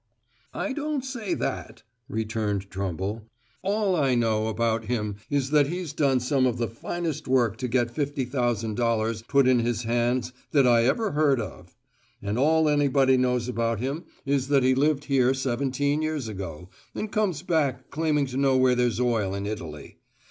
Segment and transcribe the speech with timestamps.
[0.55, 3.27] "I don't say that," returned Trumble.
[3.61, 7.67] "All I know about him is that he's done some of the finest work to
[7.67, 11.75] get fifty thousand dollars put in his hands that I ever heard of.
[12.19, 17.11] And all anybody knows about him is that he lived here seventeen years ago, and
[17.11, 19.99] comes back claiming to know where there's oil in Italy.